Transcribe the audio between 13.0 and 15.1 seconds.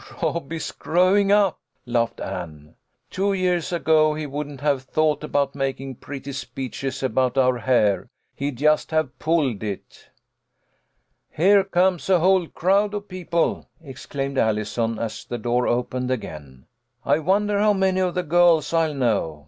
people," exclaimed A HALLO WE >EN PARTY. 153